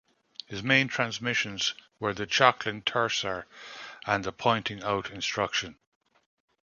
His 0.47 0.63
main 0.63 0.87
transmissions 0.87 1.75
were 1.99 2.11
the 2.11 2.25
Chokling 2.25 2.81
Tersar 2.83 3.45
and 4.07 4.23
the 4.23 4.31
pointing-out 4.31 5.11
instruction. 5.11 5.77